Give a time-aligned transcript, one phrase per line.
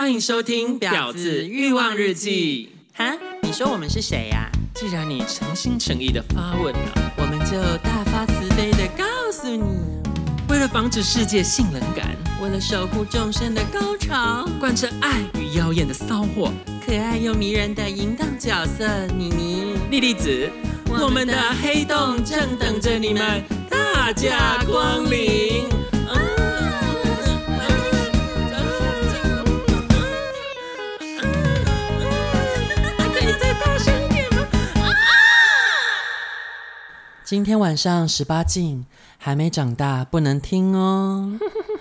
[0.00, 2.70] 欢迎收听《婊子欲望日记》。
[2.98, 4.50] 哈，你说我们是谁呀？
[4.74, 9.62] 既然你诚心诚意的发问了，我们就大发慈悲的告诉你：
[10.48, 16.50] 为了防止世界性冷感，为了守护众生的高潮，贯彻爱与妖艳的骚货，
[16.86, 20.50] 可爱又迷人的淫荡角色妮妮、莉莉子，
[20.88, 25.68] 我们的黑洞正等着你们大驾光临。
[37.30, 38.84] 今天晚上十八禁，
[39.16, 41.38] 还没长大不能听哦。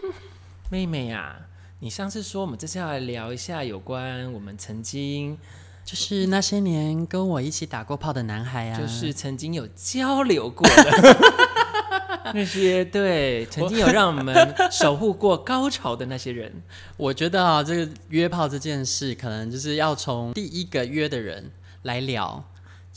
[0.70, 1.49] 妹妹呀、啊，
[1.80, 5.35] 你上次说我们这次要来聊一下有关我们曾经，
[5.84, 11.17] 就是那些年跟我一起打过炮的男孩啊，就是曾经有交流过的
[12.35, 16.62] 那些，对，曾经有让我们守护过高潮的那些人。
[16.95, 21.49] 我觉得啊，这个约炮这件事，可能就是要从第一个约的人
[21.81, 22.46] 来聊。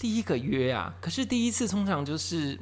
[0.02, 2.58] 第一个约啊，可是第一次通常就是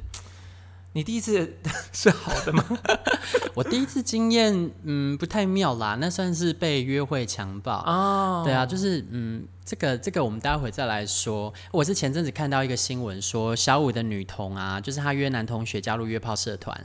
[0.93, 1.57] 你第一次
[1.93, 2.65] 是好的吗？
[3.55, 8.43] 我第一次经验嗯不太妙啦，那算是被约会强暴哦。
[8.45, 11.53] 对啊，就是嗯这个这个我们待会再来说。
[11.71, 16.77] 我是前阵子看到一个新闻说，小五的女童啊，就是她约男同学加入约炮社团，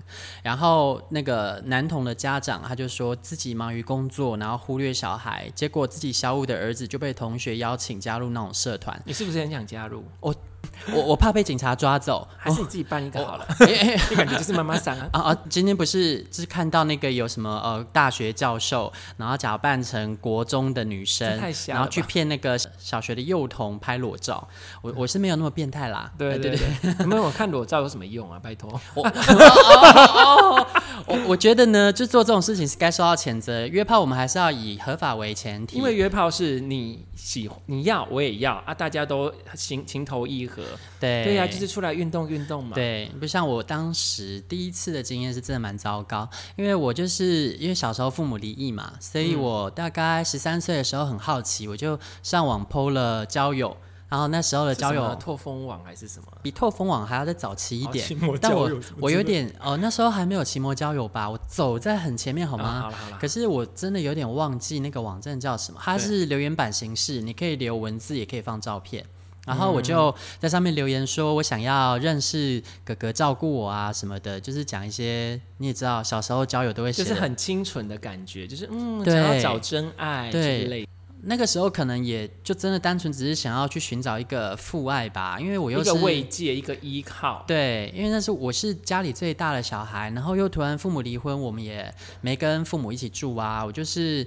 [0.43, 9.01] 然后那个男童的家长他就说自己忙于工作，然后忽略小孩，结果自己小五的儿子就被同学邀请加入那种社团。
[9.05, 10.03] 你是不是很想加入？
[10.19, 10.35] 我。
[10.93, 13.45] 我我怕被警察抓走，还是你自己办一个好了？
[13.59, 15.21] 你、哦、感觉就是妈妈桑啊啊！
[15.21, 24.47] 啊 今天不是就是看到那个有什么呃大学教授，然后假扮成国中的女生，然后去骗那个小学的幼童拍裸照。
[24.81, 26.11] 我我是没有那么变态啦。
[26.17, 28.39] 对对对，有 没有我看裸照有什么用啊？
[28.41, 28.79] 拜托。
[28.93, 29.03] 我
[31.07, 33.65] 我我觉得呢，就做这种事情是该受到谴责。
[33.67, 40.54] 约炮我们还是要以合法为前提，因为约炮是你喜你要我也要啊，大家都情情投意合。
[40.99, 42.75] 对对呀、啊，就是出来运动运动嘛。
[42.75, 53.75] 对，不像我当时第一次的经验是真的蛮糟糕，因为我就是因为小时候父母离异嘛，所以我大概十三岁的时候很好奇，我就上网 PO 了交友。
[54.07, 56.27] 然后那时候的交友，拓风网还是什么？
[56.43, 58.07] 比拓风网还要再早期一点。
[58.21, 58.71] 哦、但我
[59.01, 61.27] 我有点哦，那时候还没有骑摩交友吧？
[61.27, 62.77] 我走在很前面好吗？
[62.77, 63.17] 哦、好了好了。
[63.19, 65.79] 可是我真的有点忘记那个网站叫什么？
[65.83, 69.03] 它是留言板形式，你可以留文字，也可以放照片。
[69.45, 80.87] 然后我就在上面留言说，我想要认识哥哥，照顾我啊什么的，就是讲一些你也知道，小时候交友都会写，就是很清纯的感觉，就是嗯，想要找真爱之类。
[81.27, 87.43] 那个时候可能也就真的单纯只是想要去寻找一个父爱吧，因为我又是一个慰藉，一个依靠。
[87.47, 94.25] 对，因为那是我是家里最大的小孩，然后又突然父母离婚，我们也没跟父母一起住啊，我就是。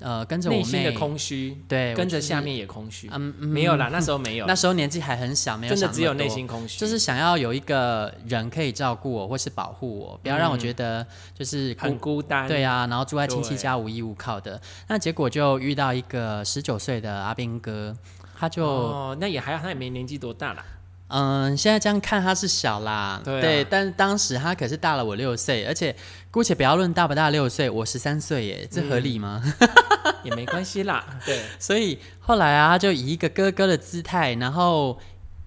[0.00, 17.96] 呃，跟着我妹，内心的空虚，对，跟着下面也空虚，嗯，没有啦，那时候没有， 那时候年纪还很小，没有，真的只有内心空虚，就是想要有一个人可以照顾我，或是保护我，不要让我觉得就是孤很孤单，对啊，然后住在亲戚家无依无靠的，那结果就遇到一个十九岁的阿兵哥，
[18.38, 20.62] 他就，哦，那也还好，他也没年纪多大啦。
[21.08, 25.94] 嗯，现在这样看他是小啦，对，啊、对，但当时他可是大了我六岁，而且
[26.30, 29.40] 姑且不要论大不大六岁，我十三岁耶，这合理吗？
[29.60, 34.98] 嗯、也没关系啦， 对，所以后来啊，他就以一个哥哥的姿态，然后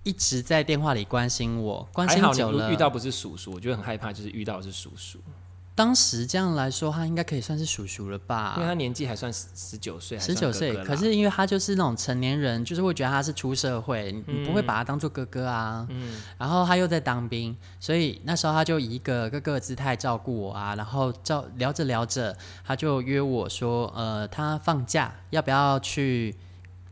[0.03, 5.19] 一直在电话里关心我，关心久了，遇到不是叔叔，我觉得很害怕，就是遇到是叔叔。
[5.79, 8.55] 当时这样来说，他应该可以算是叔叔了吧？
[8.57, 10.75] 因为他年纪还算十九岁，十九岁。
[10.83, 15.87] 可是因为他就是那种成年人，就是会觉得他是出社会，嗯、你不会把他当做哥哥啊。
[15.89, 16.21] 嗯。
[16.37, 20.75] 然后他又在当兵，所以那时候他就以一个哥哥的姿态照顾我啊。
[20.75, 22.35] 然后照聊着聊着，
[22.65, 26.35] 他就约我说：“呃，他放假要不要去？”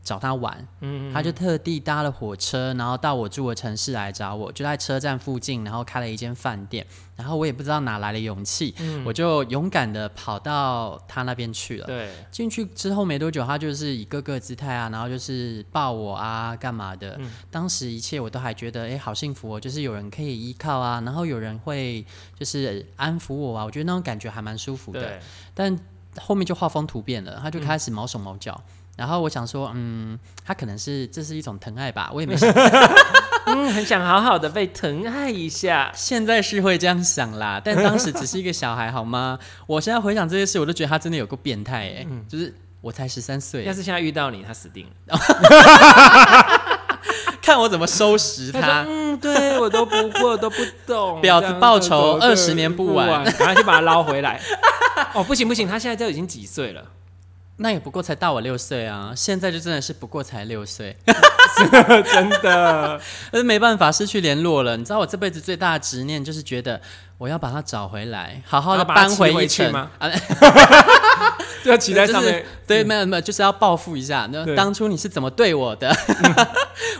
[0.08, 11.86] 找他玩，嗯，他就特地搭了火车，然后到我住的城市来找我，就在车站附近，然后开了一间饭店，然后我也不知道哪来的勇气，嗯，我就勇敢的跑到他那边去了。
[11.86, 22.02] 对，进去之后没多久，他就是以各个姿态啊，然后就是抱我啊，干嘛的，嗯，当时一切我都还觉得，哎，好幸福哦，就是有人可以依靠啊，然后有人会
[22.34, 25.00] 就是安抚我啊，我觉得那种感觉还蛮舒服的。
[25.00, 25.20] 对，
[25.52, 25.78] 但
[26.18, 28.58] 后面就画风突变了，他就开始毛手毛脚。
[28.66, 32.52] 嗯然后我想说，嗯，他可能是这是一种疼爱吧，我也没想，
[33.46, 35.92] 嗯，很想好好的被疼爱一下。
[35.94, 39.38] 现在是会这样想啦，但当时只是一个小孩，好吗？
[39.68, 45.16] 我现在回想这些事，我都觉得他真的有够变态哎，嗯，就是我才十三岁，要是现在遇到你，他死定了，
[47.40, 48.60] 看我怎么收拾他。
[48.60, 54.40] 他嗯，对我都不会，我都不懂，婊子报仇二十年不晚，赶快去把他捞回来。
[55.14, 56.84] 哦，不行不行，他现在都已经几岁了？
[57.60, 60.96] 那也不过才大我六岁啊，现在就真的是不过才六岁，
[62.12, 63.00] 真的，
[63.32, 64.76] 但是没办法失去联络了。
[64.76, 66.80] 你知道我这辈子最大的执念就是觉得
[67.18, 69.90] 我要把它找回来，好好的搬回一城吗？
[71.64, 74.28] 就 要骑在上面，就是、对，没有没有，就是要报复一下。
[74.32, 75.92] 那当初你是怎么对我的？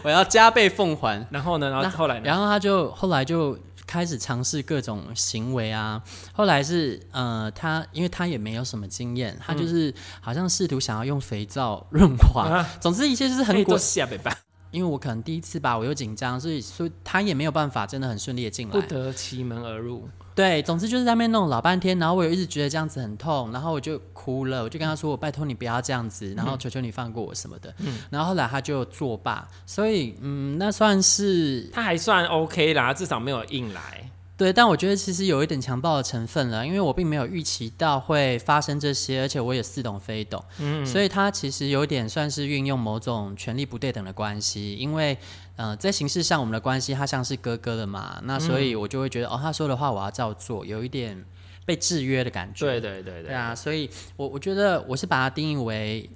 [0.02, 1.24] 我要加倍奉还。
[1.30, 1.70] 然后呢？
[1.70, 2.22] 然后后来呢？
[2.24, 3.56] 然后他就后来就。
[3.88, 6.00] 开始尝试各种行为啊，
[6.34, 14.36] 后来是呃，他因为他也没有什么经验，他就是好像试图想要用肥皂润滑，啊、总之一切就是很过下北吧。
[14.70, 20.06] 因为我可能第一次吧，我又紧张，所以所以他也没有办法真的很顺利的进来，不得其门而入。
[20.38, 27.74] 对，总之就是在那边弄老半天，然后我也一直觉得这样子很痛，然后我就哭了，我就跟他说：“我拜托你不要这样子，然后求求你放过我什么的。
[27.78, 34.08] 嗯”然后后来他就作罢，所以嗯，那算是他还算 OK 啦，至少没有硬来。
[34.38, 45.18] 对，但我觉得其实有一点强暴的成分了，因为我并没有预期到会发生这些，而且我也似懂非懂，嗯，所以他其实有点算是运用某种权力不对等的关系，因为
[45.56, 51.24] 呃，在形式上我们的关系他像是哥哥的嘛，那所以我就会觉得哦，他说的话我要照做，有一点
[51.66, 56.08] 被制约的感觉，对对对对，对啊，所以我我觉得我是把它定义为。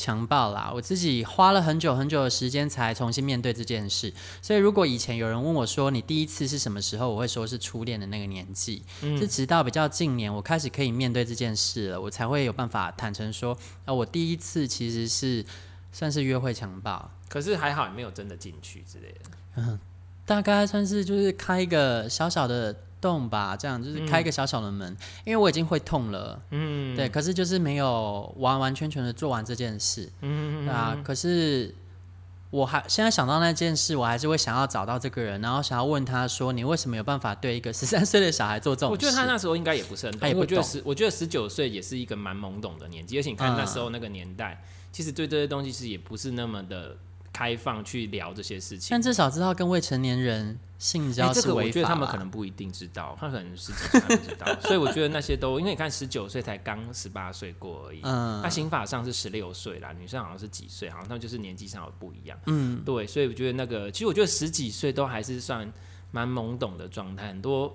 [0.00, 0.72] 强暴啦！
[0.74, 4.10] 我自己花了很久很久的时间才重新面对这件事。
[4.40, 8.82] 所以，如果以前有人问我说你第一次是什么时候，我会说是初恋的那个年纪。
[9.02, 13.54] 嗯，是直到比较近年，我开始可以面对这件事了，我才会有办法坦诚说，
[13.84, 15.44] 啊，我第一次其实是
[15.92, 17.10] 算是约会强暴。
[17.28, 19.30] 可是还好也没有真的进去之类的。
[19.56, 19.78] 嗯，
[20.24, 22.74] 大概算是就是开一个小小的。
[23.00, 31.74] 动吧，这样就是开一个小小的门，嗯，因为我已经会痛了，嗯，对，可是就是没有完完全全的做完这件事，嗯，对啊，可是
[32.50, 38.92] 我还现在想到那件事，我还是会想要找到这个人，然后想要问他说，你为什么有办法对一个 十三岁的小孩做这种事？
[38.92, 46.96] 我觉得他那时候应该也不是很懂，我觉得十，我觉得十九岁也是一个蛮懵懂的年纪，而且你看那时候那个年代，嗯，其实对这些东西是也不是那么的。
[47.32, 51.40] 开放去聊这些事情，但至少知道跟未成年人性交是违法。
[51.42, 54.46] 这个我觉得他们可能不一定知道，他可能十几岁不知道。
[54.60, 65.72] 所以我觉得那些都，因为你看十九岁才刚十八岁过而已，嗯，那刑法上是十六岁啦，女生好像是几岁，好像那就是年纪上有不一样，嗯，对，所以我觉得那个，其实我觉得十几岁都还是算
[66.10, 67.74] 蛮懵懂的状态，很多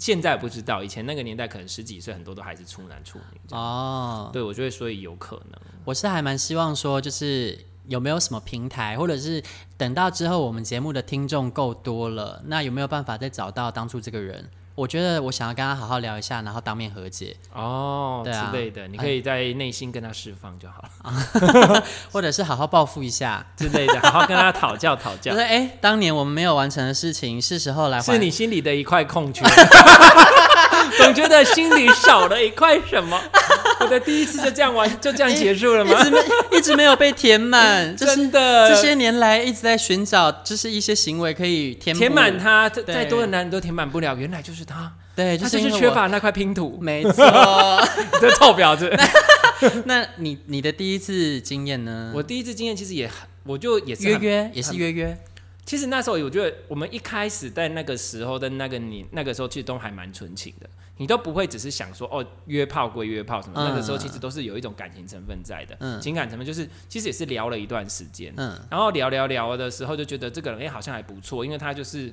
[0.00, 7.58] 现在不知道，以前那个年代可能十几岁很多都还是处男处女哦，对，我觉得所以有可能，我是还蛮希望说就是。
[7.88, 9.42] 有没有什么平台，或者是
[9.76, 14.48] 等到之后我们节目的听众够多了，那有没有办法再找到当初这个人？
[14.74, 25.32] 我觉得我想要跟他好好聊一下，然后当面和解哦，对啊之类的，你可以在内心跟他释放就好了，哎、 或者是好好报复一下之类的，好好跟他讨教讨教。
[25.32, 28.12] 就是哎，当年我们没有完成的事情，是时候来还。
[28.12, 29.42] 是你心里的一块空缺，
[30.98, 33.20] 总觉得心里少了一块什么。
[33.80, 36.00] 我的第一次就这样完，就这样结束了吗？
[36.00, 36.18] 一直没
[36.58, 38.68] 一直没有被填满， 真的。
[38.68, 42.68] 这些年来一直在寻找，就是一些行为可以填填满它。
[42.68, 44.92] 再多的男人都填满不了，原来就是他。
[45.14, 46.78] 对，他就是缺乏那块拼图。
[46.80, 47.24] 没错，
[48.20, 48.94] 这臭婊子。
[49.84, 52.12] 那你你的第一次经验呢？
[52.14, 53.10] 我第一次经验其实也，
[53.44, 55.16] 我就也是约约，也是约约。
[55.66, 60.70] 其实那时候我觉得，我们一开始在那个时候的那个你那个时候，其实都还蛮纯情的。
[60.98, 72.10] 你都不会只是想说哦，约炮归约炮什么，嗯，那个时候其实都是有一种感情成分在的，嗯，情感成分就是其实也是聊了一段时间，嗯，然后聊聊聊的时候就觉得这个人哎，欸，好像还不错，因为他就是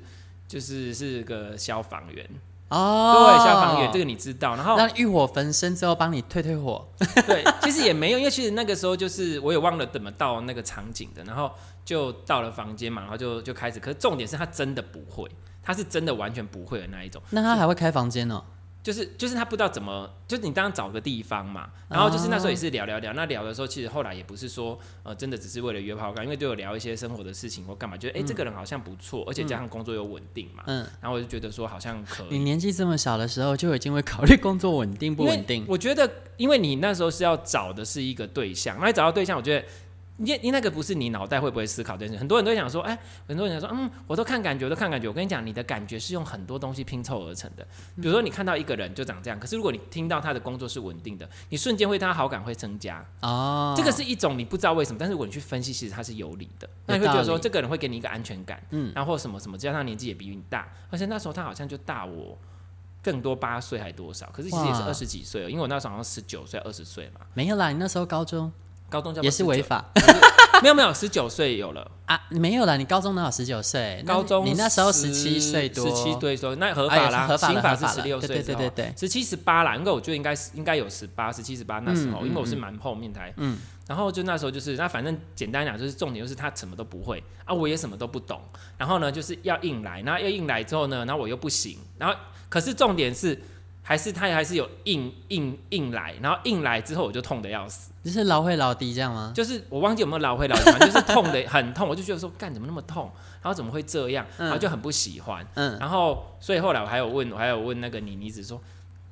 [0.48, 2.28] 就是是个消防员
[2.74, 6.86] 哦，对，消防员这个你知道，然后让欲火焚身之后帮你退退火，
[7.28, 11.52] 对，其实也没有，因为其实那个时候就是我也忘了怎么到那个场景的，然后
[11.86, 15.30] 就到了房间嘛，然后就就开始，可是重点是他真的不会，
[15.62, 18.42] 他是真的完全不会的那一种，那他还会开房间呢？
[18.84, 32.28] 就是就是他不知道怎么，就是你当找个地方嘛，然后就是那时候也是聊聊聊，那聊的时候其实后来也不是说呃真的只是为了约炮干，因为就有聊一些生活的事情或干嘛，觉得哎、欸、这个人好像不错，而且加上工作又稳定嘛，嗯，然后我就觉得说好像可以。
[32.32, 35.66] 你年纪这么小的时候就已经会考虑工作稳定不稳定？
[35.68, 39.66] 我觉得因为你那时候是要找的是一个对象，那你找到对象，我觉得。
[40.18, 42.20] 你你那个不是你脑袋会不会思考这件事？
[42.20, 45.08] 很多人都想说，哎、欸，很多人想说，嗯，我都看感觉，我都看感觉。
[45.08, 47.66] 我跟你讲，你的感觉是用很多东西拼凑而成的。
[47.96, 53.04] 比如说，你看到一个人就长这样，可是如果你听到他的工作是稳定的，你瞬间会对他好感会增加。
[53.22, 56.70] 哦，这个是一种你不知道为什么，但是如果你去分析，其实他是有理的。
[56.86, 62.38] 那你会觉得说，这个人会给你一个安全感，嗯，然后什么什么，加上他年纪也比你大，而且那时候他好像就大我
[63.02, 67.22] 更多八岁还多少，可是其实也是二十几岁，因为我那时候好像十九岁二十岁嘛。
[67.34, 68.52] 没有啦，你那时候高中。
[68.94, 69.84] 高中叫也是违法，
[70.62, 72.78] 没有没有，十九岁有了 啊，没有了。
[72.78, 74.04] 你高中哪有十九岁？
[74.06, 79.76] 高中你那时候十七岁多，十七岁多，那合法啦，合法刑法是十六岁，对对对对，十七十八啦。
[79.76, 83.58] 因为我觉得应该是应该有十八，十七十八那时候，因为我是蛮后面台，嗯，
[83.88, 88.40] 然后就那时候就是那反正简单讲就是重点就是他什么都不会啊，我也什么都不懂，
[88.78, 92.16] 然后呢就是要硬来，然后要硬来之后呢，然后我又不行，然后
[92.48, 93.42] 可是重点是。
[93.86, 99.34] 还是他还是有硬硬硬来，然后硬来之后我就痛的要死，就是老会老低这样吗？
[99.36, 103.12] 就是我忘记有没有老会老低， 就是痛的很痛，我就觉得说干怎么那么痛，
[103.42, 108.62] 然后怎么会这样，然后就很不喜欢，嗯，然后所以后来我还有问，我还有问那个妮妮子说，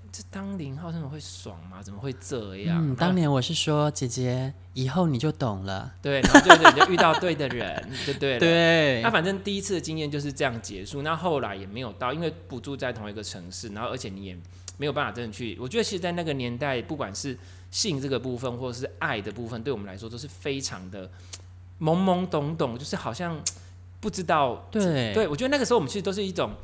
[0.10, 1.84] 这当零号真的会爽吗？
[1.84, 2.78] 怎么会这样？
[2.80, 14.38] 嗯，当年我是说姐姐，以后你就懂了，对，然后就你就遇到对的人， 对对对，那反正第一次的经验就是这样结束，那后来也没有到，因为不住在同一个城市，然后而且你也。
[14.82, 17.38] 没有办法真的去，我觉得其实，在那个年代，不管是
[17.70, 21.08] 性这个部分，或者是爱的部分，对我们来说都是非常的
[21.80, 23.40] 懵懵懂懂，就是好像
[24.00, 24.68] 不知道。
[24.72, 26.56] 对，对我觉得那个时候我们其实都是一种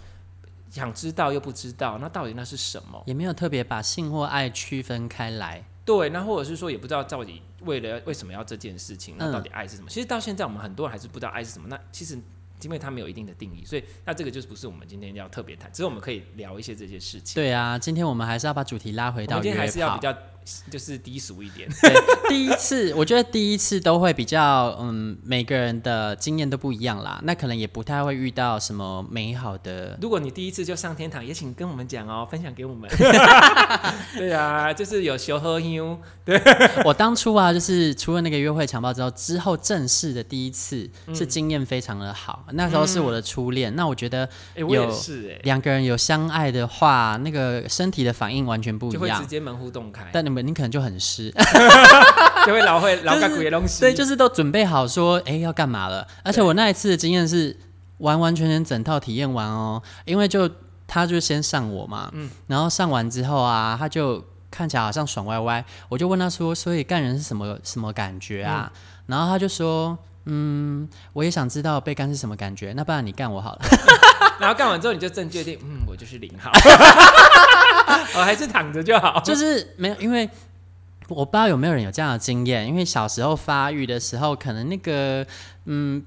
[0.71, 3.03] 想知道又不知道，那到底那是什么？
[3.05, 5.63] 也没有特别把性或爱区分开来。
[5.85, 9.87] 对，那或者是说也不知道到底为了为什么要这件事情，那到底爱是什么？
[9.87, 11.67] 嗯、其实到现在我们很多人还是不知道爱是什么。
[11.67, 12.19] 那其实。
[12.61, 17.35] 因为它没有一定的定义，所以那这个就是不是我们今天要特别谈，只是我们可以聊一些这些事情。
[17.35, 20.15] 对啊，今天我们还是要把主题拉回到，今天还是要比较。
[20.69, 21.69] 就是低俗一点。
[21.81, 21.93] 对，
[22.29, 27.19] 第一次，我觉得第一次都会比较，嗯，每个人的经验都不一样啦。
[27.23, 29.97] 那可能也不太会遇到什么美好的。
[30.01, 32.89] 如果你第一次就上天堂，也请跟我们讲哦，分享给我们。
[34.17, 35.99] 对啊，就是有修和妞。
[36.23, 36.41] 对，
[36.85, 42.45] 我当初啊，就是除了那个约会强暴之后，之后正式的第一次是经验非常的好。
[42.47, 44.89] 嗯、那时候是我的初恋，嗯、那我觉得有
[45.43, 50.09] 两个人有相爱的话，那个身体的反应完全不一样，就会直接门户洞开。
[50.13, 50.36] 但你们。
[50.41, 51.33] 你可能就很湿，
[52.45, 53.81] 就会老会老干鬼东西。
[53.81, 56.07] 对，就是都准备好说，哎、欸，要干嘛了？
[56.23, 57.55] 而且我那一次的经验是
[57.99, 60.49] 完完全全整套体验完哦，因为就
[60.87, 68.71] 他就先上我嘛，嗯，然后上完之后啊，他就看起来好像爽歪歪，我就问他说，所以干人是什么什么感觉啊？
[68.73, 73.61] 嗯、然后他就说，嗯，我也想知道被干是什么感觉，那不然你干我好了。
[74.39, 76.51] 然后干完之后你就正确定，嗯，我就是零号。
[78.15, 80.29] 我、哦、还是躺着就好，就是没有，因为
[81.07, 85.25] 我不知道有没有人有这样的经验，因为小时候发育的时候，可能那个
[85.65, 86.03] 嗯，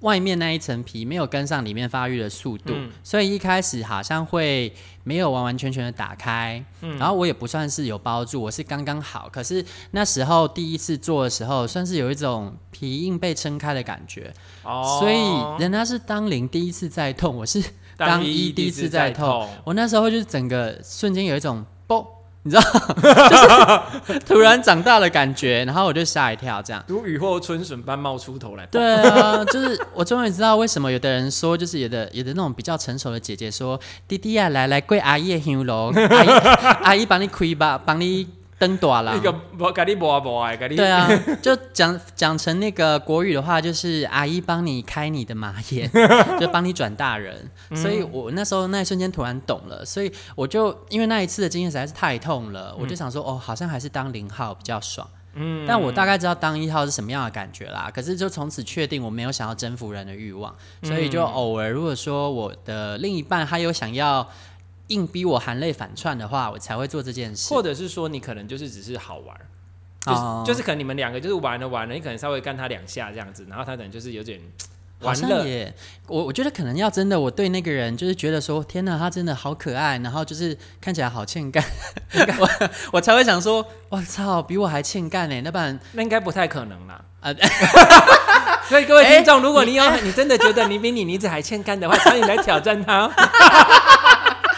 [0.00, 4.72] 外面那一层皮没有跟上里面发育的速度，嗯、所以一开始好像会
[5.04, 17.62] 没有完完全全的打开，嗯、然后我也不算是有包住，我是刚刚好，可是那时候第一次做的时候，算是有一种皮硬被撑开的感觉，哦，所以人家是当零第一次在痛，我是。
[17.98, 22.06] 当一第一次在痛，我那时候就是整个瞬间有一种啵，
[22.48, 22.62] 你知道，
[24.08, 28.64] 就是突然长大的感觉，然后我就吓一跳，这样如雨后春笋般冒出头来。
[28.66, 33.78] 对啊，就是我终于知道为什么有的人说，就是有的有的那种比较成熟的姐姐说，
[34.08, 36.28] 弟弟啊，来来跪阿姨的香炉，阿姨
[36.82, 38.26] 阿姨帮你跪吧，帮你。
[38.58, 39.12] 灯短了，
[40.76, 41.08] 对啊，
[41.40, 45.88] 就讲讲成那个国语的话，就是阿姨帮你开你的马眼，
[46.40, 47.48] 就帮你转大人。
[47.76, 55.06] 所以我那时候那一瞬间突然懂了，所以我就因为那一次的经验实在是太痛了，我就想说，哦，好像还是当零号比较爽。
[55.34, 57.88] 嗯，但我大概知道当一号是什么样的感觉啦。
[57.94, 64.28] 可是就从此确定我没有想要征服人的欲望，所以就偶尔如果说我的另一半他有想要。
[64.88, 67.52] 硬逼我含泪反串的话，我才会做这件事。
[67.54, 69.36] 或者是说，你可能就是只是好玩，
[70.04, 74.40] 就是、哦、就是可能你们两个就是玩了玩了，你可能稍微干他两下这样子，然后他可能就是有点
[75.00, 75.72] 玩乐耶。
[76.06, 81.62] 我我觉得可能要真的，我对那个人就是觉得说，天哪，他真的好可爱，然后就是看起来好欠干，
[82.40, 82.48] 我
[82.92, 85.40] 我才会想说，我操，比我还欠干呢。
[85.42, 87.04] 那不然那应该不太可能啦。
[87.20, 87.34] 啊，
[88.68, 93.10] 所以各位听众，欸、 如果你有你，你真的觉得你比你妮子还欠干的话，欢迎来挑战他。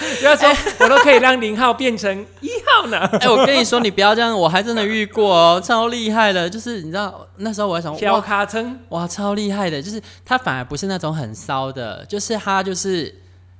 [0.19, 0.49] 不要说，
[0.81, 2.99] 我都可以让零号变成一号呢。
[2.99, 6.49] 哎、欸，我跟你说，你不要这样，我还真的遇过哦， 超厉害的。
[6.49, 9.81] 就是你知道，那时候我还想，小卡称哇，超厉害的。
[9.81, 13.15] 就是他反而不是那种很骚的，就是他就是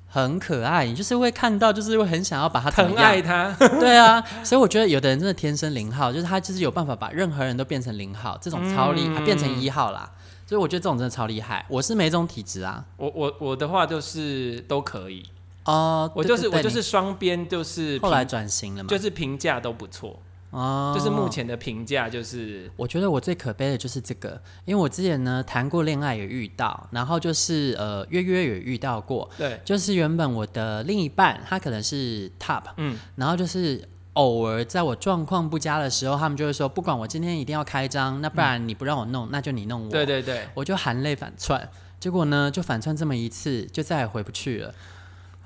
[0.09, 3.55] 很可爱，你就是会看到，就是会很想要把他疼爱他。
[3.79, 10.11] 对啊，所以我觉得有的人真的天生零号，就是他就是有办法把任何人都变成零号，这种超厉害，嗯、变成一号啦。
[10.47, 11.65] 所以我觉得这种真的超厉害。
[11.69, 15.25] 我是没这种体质啊，我我我的话就是都可以。
[15.71, 33.89] 哦，我就是我就是双边，就是后来转型了嘛，就是评价都不错哦，就是目前的评价就是，我觉得我最可悲的就是这个，因为我之前呢谈过恋爱也遇到，然后就是呃约约也遇到过，对，就是原本我的另一半他可能是 top，嗯，然后就是。
[34.15, 39.91] 偶尔在我状况不佳的时候，他们就会说，不管我今天一定要开张，那不然你不让我弄，嗯、那就你弄我。
[39.91, 41.67] 对对对，我就含泪反串，
[42.01, 44.75] 结果呢，就反串这么一次，就再也回不去了。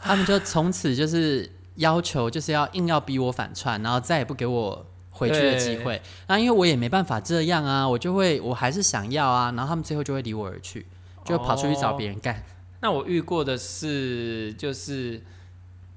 [0.04, 6.00] 他们就从此就是要求，就是要硬要逼我反串，然后再也不给我回去的机会。
[6.28, 10.84] 那因为我也没办法这样啊，我就会，我还是想要啊，然后他们最后就会离我而去，
[11.25, 12.34] 就跑出去找别人干。
[12.34, 12.42] 哦。
[12.80, 15.23] 那我遇过的是，就是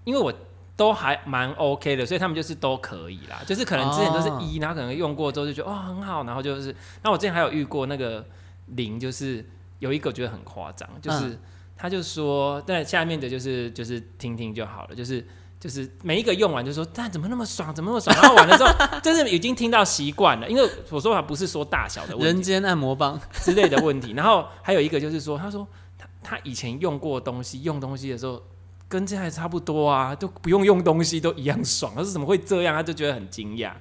[0.06, 0.34] 因为我
[0.78, 3.42] 都还蛮 OK 的，所以他们就是都可以啦。
[3.46, 6.74] 就是可能之前都是一，然后可能用过之后就觉得哦很好，然后就是，
[7.04, 8.26] 那我之前还有遇过那个
[8.68, 9.46] 零，就是
[9.80, 11.28] 有一个觉得很夸张，就是。
[11.28, 11.40] 嗯
[11.78, 15.26] 他就说，但下面的就是就是听听就好了，就是
[15.60, 18.16] 就是每一个用完就说，但怎么那么爽，怎么那么爽？
[18.16, 24.14] 然后完了之后，就是已经听到习惯了，因为我说话不是说大小的问题， 人间按摩棒之类的问题。
[24.14, 25.68] 然后还有一个就是说，他说
[25.98, 28.42] 他他以前用过东西，用东西的时候。
[28.90, 31.92] 跟这还差不多啊，都不用用东西都一样爽。
[31.96, 32.76] 他是怎么会这样？
[32.76, 33.72] 他就觉得很惊讶。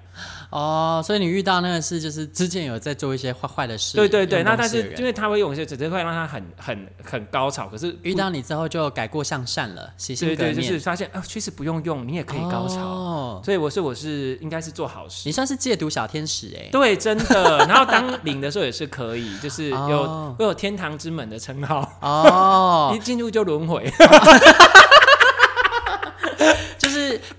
[0.51, 3.97] 哦，所以你遇到那个事，就是之前有在做一些坏坏的事。
[3.97, 7.69] 对对对，那但是因为他会用一些，只是会让他很很很高潮。
[7.69, 10.55] 可是遇到你之后就改过向善了，洗心革面。
[10.55, 12.81] 对对，就是发现啊，确实不用用，你也可以高潮。
[12.81, 15.23] 哦，所以我是我是应该是做好事。
[15.27, 16.69] 你算是戒毒小天使哎。
[16.73, 17.59] 对，真的。
[17.67, 21.89] 然后当领的时候也是可以，就是有会有天堂之门的称号。
[22.01, 23.85] 哦， 一进入就轮回。
[23.85, 24.96] 就 是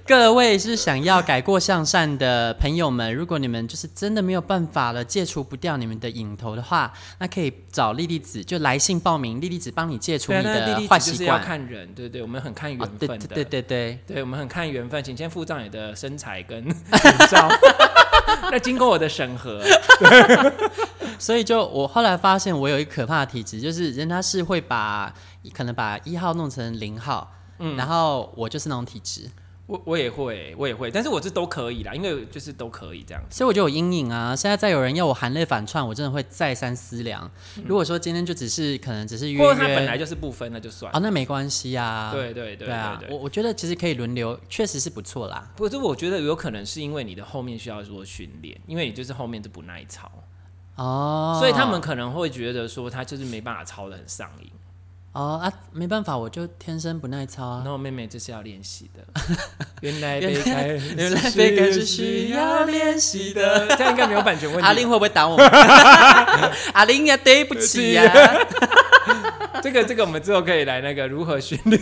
[0.08, 11.12] 各位是想要改过向善的朋友们，如果你们就是真的没有办法了，戒除不掉你们的瘾头的话，那可以找莉莉子，就来信报名，莉莉子帮你戒除你的坏习惯。
[11.12, 16.66] 就是要看人，对对，我们很看缘分的，哦、对对对对，对，我们很看缘分，请先附上你的身材跟
[17.30, 17.50] 照，
[18.50, 19.62] 那经过我的审核，
[21.20, 25.14] 所以就我后来发现，我有一个可怕的体质，就是人家是会把
[25.54, 27.34] 可能把一号弄成零号。
[27.60, 29.28] 嗯，然后我就是那种体质，
[29.68, 34.34] 我我也会，我也会，但是我这都可以啦，因为就是都可以这样，所以我就有阴影啊。
[34.34, 37.30] 现在再有人要我含泪反串，我真的会再三思量。
[37.58, 40.98] 嗯、如果说今天就只是可能只是约约，或者他本来就是不分，那就算了。
[40.98, 42.12] 哦，那没关系啊。
[42.14, 45.52] 对对对对，对啊，我我觉得其实可以轮流，确实是不错啦。
[45.58, 50.10] 不是，我觉得有可能是因为你的后面需要做训练，因为你就是后面就不耐操
[50.76, 54.50] 哦，所以他们可能会觉得说他就是没办法操的很上瘾。
[55.18, 57.64] 哦啊，没办法，我就天生不耐操啊。
[57.66, 59.04] 那我妹妹这是 要练习的。
[59.82, 63.66] 原来被开，原来被开是需要练习的。
[63.76, 64.64] 这样应该没有版权问题。
[64.64, 65.44] 阿玲会不会打我们？
[66.74, 68.04] 阿玲呀，对不起呀。
[69.64, 71.82] 这个这个，我们之后可以来那个如何训练。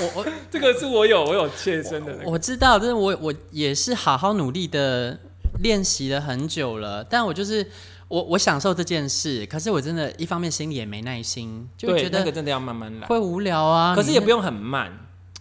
[0.00, 2.30] 我我 这个是我有我有切身的、那个。
[2.30, 5.18] 我知道，但是我我也是好好努力的
[5.58, 7.70] 练习了很久了，但我就是。
[8.14, 13.92] 我我享受这件事，可是我真的，一方面心里也没耐心，就觉得那个真的要慢慢来，会无聊啊。
[13.92, 14.96] 可是也不用很慢，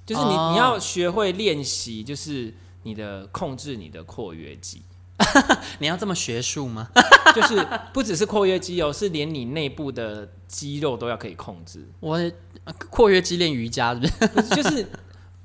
[0.08, 4.82] 就是你、哦、你要学会练习，就是你的控制你的括约肌。
[5.78, 6.90] 你要这么学术吗？
[7.36, 11.88] 就是不只是括约肌哦，是连你内部的肌肉都要可以控制。
[12.00, 12.20] 我
[12.90, 14.28] 括约肌练瑜伽是不是？
[14.34, 14.88] 不是就是。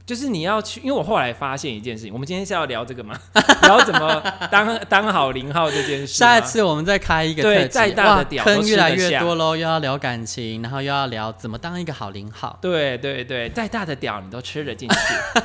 [0.08, 3.14] 就是你要去，因为我后来发现一件事情，我们今天是要聊这个嘛？
[3.64, 6.06] 聊怎么当当好零号这件事。
[6.06, 12.58] 下一次我们再开一个，对，再大的屌坑越来越多喽，又要聊感情，然后又要聊怎么当一个好零号。
[12.62, 14.96] 对对对，再大的屌你都吃得进去，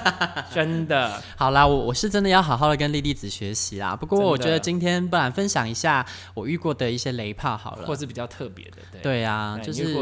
[0.56, 1.22] 真的。
[1.36, 3.98] 好啦，我我是真的要好好的跟莉莉子学习啦。
[3.98, 8.78] 不过我觉得今天不然分享一下我遇过的一些雷炮好了，或是比较特别的。
[8.94, 9.94] 对对啊，就是？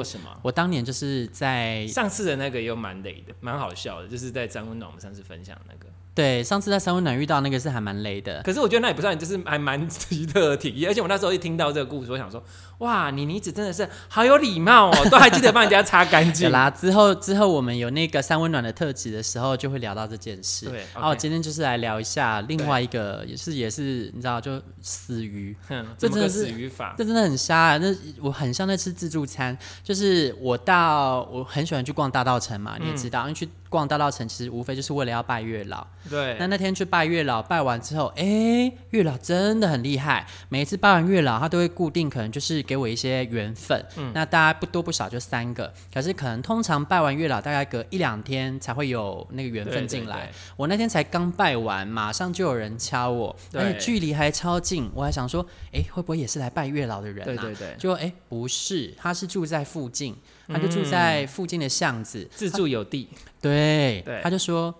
[0.43, 4.50] 我当年就是在上次的那个又蛮雷的，蛮好笑的，就是在。
[4.51, 5.87] 张温暖，我们上次分享那个。
[6.13, 10.89] 对，上次在三温暖遇到那个是还蛮雷的，可是我觉得那也不算，就是还蛮奇特的体验。
[10.89, 12.43] 而且我那时候一听到这个故事，我想说，
[12.79, 16.51] 哇，你妮子真的是好有礼貌哦，都还记得帮人家擦干净。
[16.51, 20.65] 啦，之后之后我们有那个三温暖的特辑的时候，就会聊到这件事。
[20.65, 25.55] 对，然后今天就是来聊一下另外一个，也是也是你知道，就死鱼。
[25.69, 27.77] 嗯，这真的是死鱼法，这真的很瞎啊！
[27.77, 27.87] 那
[28.21, 35.87] 我很像在吃自助餐，就是我到我很喜欢去逛大道城嘛，你也知道，因为去逛大道城其实无非就是为了要拜月老。
[36.09, 40.25] 对，那那天去拜月老，拜完之后，哎、欸，月老真的很厉害。
[40.49, 43.85] 每一次拜完月老，他都会固定，可能就是给我一些缘分。
[43.97, 50.31] 嗯，那大家不多不少就三个，可是可能通常拜完月老，大概隔一两天才会有那个缘分进来。
[50.57, 54.89] 我那天才刚拜完，马上就有人敲我，而且距离还超近。
[54.93, 57.25] 我还想说，哎、欸，会不会也是来拜月老的人啊？
[57.25, 60.15] 对对对，就哎、欸，不是，他是住在附近，
[60.47, 63.07] 他就住在附近的巷子，自助有地。
[63.39, 64.73] 对，对，他就说，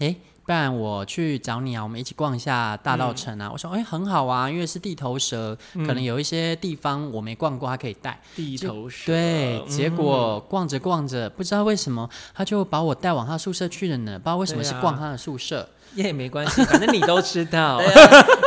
[0.00, 0.16] 哎、欸。
[0.48, 3.48] 不然我去找你啊，我们一起逛一下大稻城啊。
[3.48, 8.18] 嗯、我说，哎、欸，很好啊，因为是地头蛇，嗯、可能有一些地方我没逛过，他可以带。
[8.34, 9.12] 地头蛇。
[9.12, 14.12] 对，结果逛着逛着，不知道为什么，他就把我带往他宿舍去了呢。
[14.18, 15.68] 不知道为什么是逛他的宿舍。
[15.94, 17.76] 也没关系，反正你都知道。
[17.80, 17.82] 啊、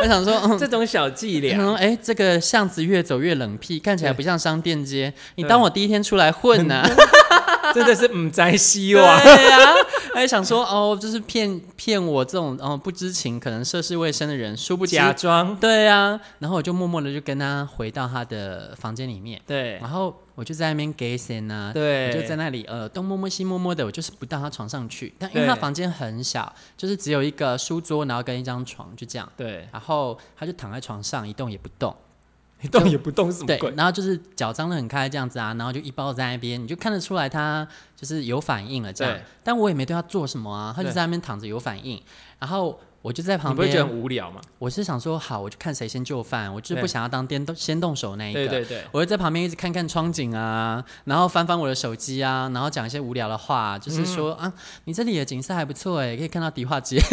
[0.02, 1.74] 我想说，嗯、这种小伎俩。
[1.74, 5.12] 哎、欸，这个巷子越走越冷僻，看起来不像商店街。
[5.36, 6.90] 你当我第一天出来混呢、啊？
[7.74, 9.22] 真的是唔在希望。
[9.22, 9.74] 对呀、啊，
[10.14, 15.56] 还想说哦，就是骗骗我这种哦不知情、可能涉世未深的人，殊不知假装。
[15.56, 19.40] 对呀、啊，然后我就默默的就跟他回到他的房间里面。
[19.46, 25.12] 对，然后我就在那边给神啊，对，我就在那里呃东摸摸西摸摸的，我就是不到他床上去。
[25.18, 29.30] 但因为他房间很小，就是只有一个书桌，然后跟一张床，就这样。
[29.36, 31.94] 对，然后他就躺在床上一动也不动。
[32.62, 33.70] 一动也不动是什么鬼？
[33.70, 39.12] 对，然后就是脚张得很开这样子啊，然后就一包在那边，你就看得出来他就是有反应了这样。
[39.12, 42.00] 对但我也没对他做什么啊，他就在那边躺着有反应，
[42.38, 43.68] 然后我就在旁边。
[43.68, 44.40] 你不会觉得很无聊吗？
[44.60, 48.46] 我是想说好，我就看谁先就范，我就是不想要当先动先动手那一个。
[48.46, 48.84] 对对对。
[48.92, 54.52] 我就在旁边一直看看窗景啊，然后翻翻我的手机啊，然后讲一些无聊的话，就是说、嗯、啊，
[54.84, 57.00] 你这里的景色还不错哎，可以看到迪化街。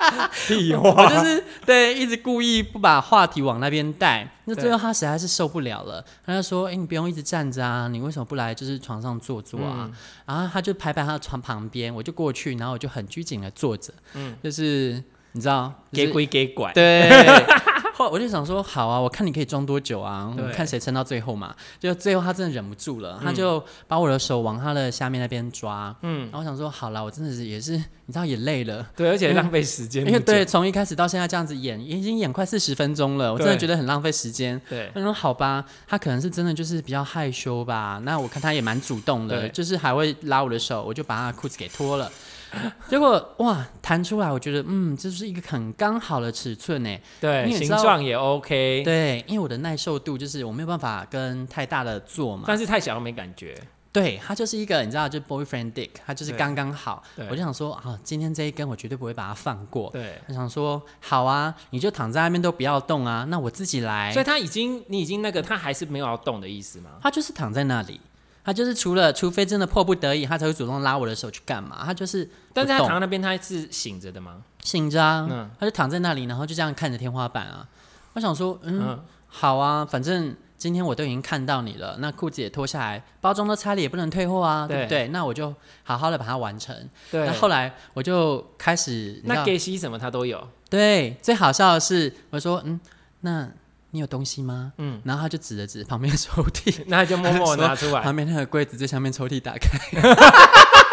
[0.48, 4.28] 屁话我就是对，一直故意不把话题往那边带。
[4.46, 9.92] 那最后他实在是受不了了，他就说：“哎、欸，你不用一直站着啊，你为什么不来就是床上坐坐啊？”嗯、
[10.26, 17.08] 然后他就拍拍他的床旁边，我就过去，然后我就很拘谨的坐着，嗯，就是你知道，给鬼给拐，对。
[18.08, 20.32] 我就想说，好啊，我看你可以装多久啊？
[20.36, 21.54] 对看谁撑到最后嘛。
[21.78, 25.94] 就最后他真的忍不住了，嗯、他就把我的手往他的下面那边抓。
[26.02, 28.86] 嗯，然后我想说，好了，我真的是也是，你知道也累了。
[28.96, 30.06] 对，而且浪费时间。
[30.06, 34.60] 因为对，从一开始到现在这样子演，已经演快四十分钟了，我真的觉得很浪费时间。
[34.68, 38.00] 对，他说好吧，他可能是真的就是比较害羞吧。
[38.04, 42.10] 那我看他也蛮主动的，就是还会拉我的手，我就把他的裤子给脱了。
[42.88, 46.98] 结果哇，弹出来，我觉得嗯，这是一个很刚好的尺寸呢。
[47.20, 48.82] 对，形状也 OK。
[48.84, 52.44] 对，因为我的耐受度就是我没有办法跟太大的做嘛。
[52.46, 53.56] 但是太小又没感觉。
[53.92, 57.02] 对，它就是一个你知道，就 boyfriend dick，它就是刚刚好。
[57.28, 59.90] 我就想说啊，今天这一根我绝对不会把它放过。
[59.90, 64.12] 对，我想说好啊，你就躺在那边都不要动啊，那我自己来。
[64.12, 66.90] 所以他已经，你已经那个，他还是没有要动的意思吗？
[67.02, 68.00] 他就是躺在那里。
[68.44, 71.82] 他就是除了，除非真的迫不得已，他才会主动拉我的手去干嘛。
[71.84, 74.42] 他就是，但是他躺在那边，他是醒着的吗？
[74.64, 77.68] 醒着啊，嗯、他就躺在那里，然后就这样看着天花板啊。
[78.14, 85.08] 我想说，嗯，嗯好啊，反正今天我都已经看到你了，那裤子也脱下来，包装都拆了，也不能退货啊，对，对不对？
[85.08, 86.74] 那我就好好的把它完成。
[87.10, 90.48] 对，那后来我就开始，那给息什么他都有。
[90.68, 92.80] 对，最好笑的是，我说，嗯，
[93.20, 93.48] 那。
[93.92, 94.72] 你有东西吗？
[94.78, 99.78] 嗯，然后他就指了指旁边的抽屉， 那他就默默拿出来，旁边那个柜子最下面抽屉打开。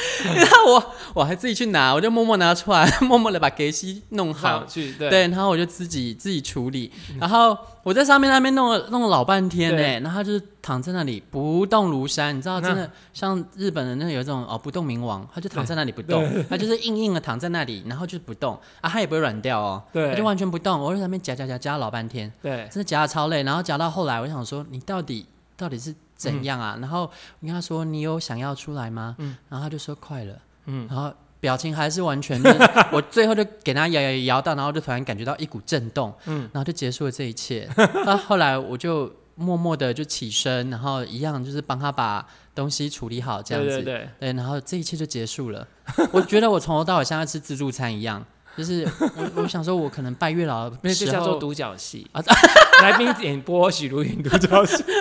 [0.34, 6.90] 然后我我还自己去拿，我就默默拿出来， 默默的把给西弄好，去对，对，然后我就自己自己处理。
[7.18, 20.80] 然后我在上面那边弄了弄了老半天呢，对然后他就是躺在那里不动如山，你知道，真的像日本人那有一种哦不动明王，他就躺在那里不动，他就是硬硬的躺在那里，然后就是不动啊，他也不会软掉哦，对，他就完全不动。
[20.80, 23.42] 我在那边夹夹夹夹了老半天，对，真的夹的超累。
[23.42, 25.94] 然后夹到后来，我想说，你到底到底是？
[26.20, 26.74] 怎样啊？
[26.76, 27.02] 嗯、然后
[27.40, 32.38] 我跟他说：“你有想要出来吗？”嗯、然后他就说：“快了。”嗯，然后表情还是完全……
[32.92, 37.66] 我最后就给他摇摇摇到，然后就突然感觉到一股震动，嗯，然后就结束了这一切。
[38.04, 45.66] 那 后来我就默默的就起身，然后一样就是帮他把东西处理好，这样子，对，对，对，对，然后这一切就结束了。
[46.12, 48.22] 我觉得我从头到尾像在吃自助餐一样。
[48.56, 48.86] 就是
[49.16, 52.22] 我， 我想说，我可能拜月老的时候，那就叫做独角戏啊！
[52.82, 54.82] 来宾演播许茹芸独角戏，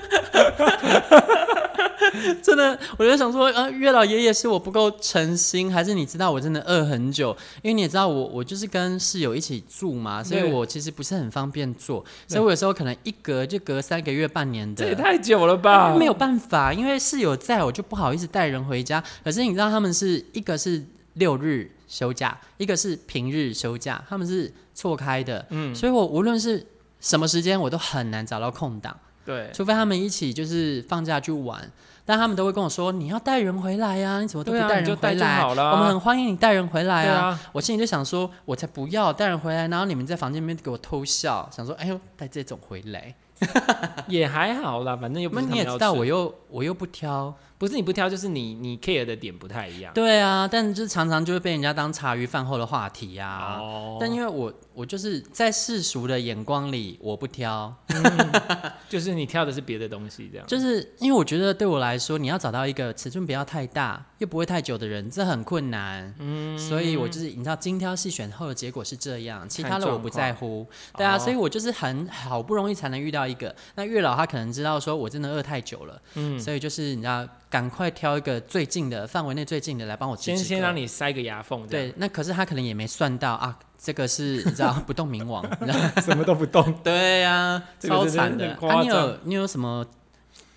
[2.42, 7.36] 真的，我就想说，啊，月老爷爷是我不够诚心，还是你知道我真的饿很久？
[7.62, 15.96] 因为你也知道我，我就是跟室友一起住嘛，所以我其实不是很方便做，所以我有时候可能一隔就隔三个月、半年的，这也太久了吧？
[15.98, 19.04] 没有办法，因为室友在，我就不好意思带人回家。
[19.24, 21.72] 可是你知道，他们是一个是六日。
[21.89, 26.63] 休假，一个是平日休假，他们是错开的，嗯，所以我无论是
[27.00, 28.95] 什么时间，我都很难找到空档，
[29.26, 31.67] 对，除非他们一起就是放假去玩，
[32.06, 35.28] 但他们都会跟我说，你要带人回来呀、啊，你怎么都不带人回来？
[35.38, 37.30] 啊、好了，我们很欢迎你带人回来啊。
[37.30, 43.15] 啊我心里就想说，我才不要带人回来，然后你们在房间里面给我偷笑，想说，哎呦，带这种回来。
[44.08, 49.93] 也还好啦，反正又不是你也知道，我又我又不挑，不是你不挑，就是你你 care 的点不太一样。
[49.93, 53.60] 对啊，但就是常常就会被人家当茶余饭后的话题呀、啊。
[53.60, 53.97] 哦。
[53.99, 58.32] 但因为我我就是在世俗的眼光里，我不挑，嗯、
[58.89, 60.47] 就是你挑的是别的东西，这样。
[60.47, 66.13] 就是因为我觉得对我来说，你要找到一个尺寸不要太大又不会太久的人，这很困难。
[66.19, 70.65] 嗯，所以我就是你知道精挑细选后的结果是这样，其他的我不在乎。
[70.97, 73.56] 对啊，所以我就是很好不容易才能遇到一个。
[73.76, 80.38] 那月老他可能知道说我真的饿太久了，嗯，所以就是你知道赶快挑一个最近的范围内最近的来帮我吃吃。
[80.38, 81.68] 先先让你塞个牙缝。
[81.68, 86.74] 对，那可是他可能也没算到啊，这个是你知道 不动明王，你知道什么都不动。
[86.84, 88.54] 对呀、啊，超惨的。
[88.56, 89.86] 啊，你有你有什么？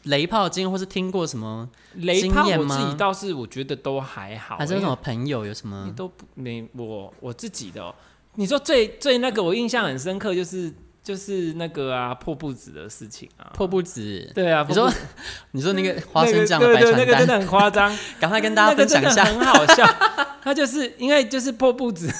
[0.07, 2.45] 雷炮经或是听过什么雷炮？
[2.45, 4.57] 我自己倒是我觉得都还好。
[4.57, 5.85] 还是有什么朋友有什么？
[5.87, 7.95] 你都不没我我自己的、喔。
[8.35, 13.51] 你说最最那个我印象很深刻就是就是那个啊破布子的事情啊。
[13.55, 14.93] 破布子对啊你说
[15.53, 19.85] 你说那个花生酱的白传单、那个、真的很夸张， 赶快跟大家分享一下，很好笑。
[20.43, 22.13] 他就是因为就是破布子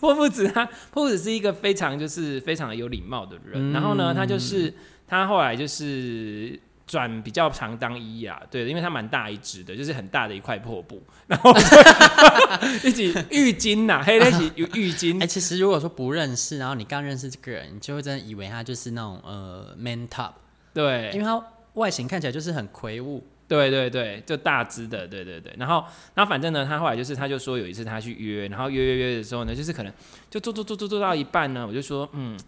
[0.00, 4.72] 破布子他破布子是一个非常就是非常有礼貌的人，嗯、然后呢他就是
[5.06, 6.58] 他后来就是。
[6.88, 11.52] 转比较常当一啊，对，因为它蛮大一只的，就是很大的一块破布， 然后
[12.82, 15.16] 一起浴巾呐、啊，还有一起有浴巾。
[15.20, 20.32] 哎、欸，其实如果说不认识，然后你刚认识这个人，你就会真的以为他就是那种呃 man top，
[20.72, 21.38] 对，因为他
[21.74, 25.54] 外形看起来就是很魁梧，对对对，就大只的，对对对。
[25.58, 29.92] 然后，然后反正呢，他后来就是他就说有一次他去约，然后约约约的时候呢，就是可能
[30.30, 32.38] 就做做做做做到一半呢，我就说嗯。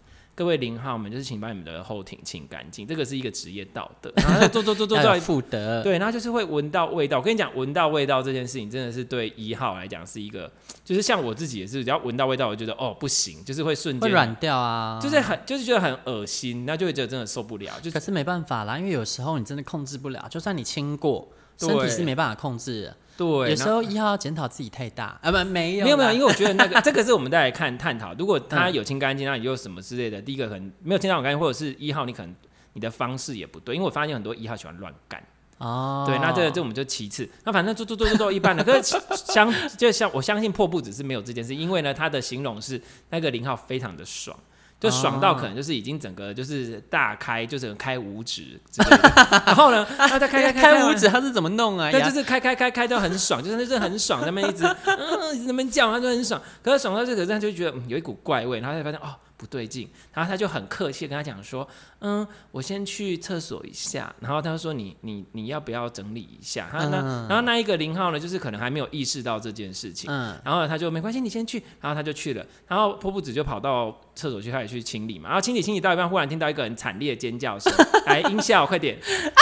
[0.41, 4.11] 各位零号们，就是请把你们的后庭清干净，这个是一个职业道德。
[4.15, 5.83] 然后做做做做做，负德。
[5.83, 7.19] 对，然后就是会闻到味道。
[7.19, 10.51] 我跟你讲，闻到味道这件事情，真的是对一号来讲是一个，
[10.83, 17.79] 就是像我自己也是，只要闻到味道，我觉得哦不行，就是会瞬间会软掉啊，就是很就是觉得很恶心，那就会觉得真的受不了。
[17.79, 22.97] 就可是没办法啦，因为有时候你真的控制不了，就算你清过，身体是没办法控制的。
[23.17, 28.13] 对，有时候一号要检讨自己太大啊，不，没有，没有，没有，因为我觉得那个 这个是我们再来看探讨。
[28.15, 30.21] 如果他有清干净，那你又什么之类的？
[30.21, 32.35] 第一个可能没有清到很干净，或者是一号你可能
[32.73, 35.21] 你的方式也不对，因为我发现很多一号喜欢乱干。
[35.57, 37.29] 哦，对，那这个这我们就其次。
[37.43, 44.35] 那反正做做做做做一半的，可是 相就像我相信破布只是没有这件事，因为呢，他的形容是那个零号非常的爽。
[44.81, 49.43] 就爽到可能就是已经整个就是大开，就是开五指 之类的。
[49.45, 51.91] 然后呢，他在开开开 开五指，他是怎么弄啊？
[51.91, 56.41] 对，就是开开开开到很爽，就是就是很爽，那边一直嗯，一直那边叫，他就很爽。
[56.63, 59.15] 可是爽到这个，他就觉得嗯有一股怪味，然后他就发现哦。
[59.41, 61.67] 不对劲，然后他就很客气跟他讲说
[62.01, 70.07] ：“嗯，我先去厕所一下。”然后他就说你：“你你你要不要整理一下？”他那、嗯、然后那一个零号呢，就是可能还没有意识到这件事情。
[70.11, 71.57] 嗯，然后他就没关系，你先去。
[71.79, 72.45] 然后他就去了。
[72.67, 75.29] 然后破布子就跑到厕所去，开始去清理嘛。
[75.29, 77.73] 然后清理清理到一半，忽然听到一个很惨烈的尖叫声，
[78.05, 78.99] 来音效，快点！
[79.33, 79.41] 啊